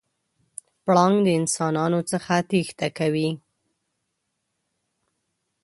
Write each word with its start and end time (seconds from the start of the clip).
پړانګ 0.83 1.15
د 1.23 1.27
انسانانو 1.39 1.99
څخه 2.11 2.33
تېښته 2.49 2.87
کوي. 2.97 3.29